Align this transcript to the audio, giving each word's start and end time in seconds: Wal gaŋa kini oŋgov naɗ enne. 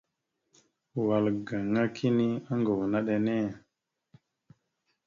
Wal 1.05 1.25
gaŋa 1.47 1.83
kini 1.95 2.27
oŋgov 2.51 2.81
naɗ 2.91 3.07
enne. 3.15 3.35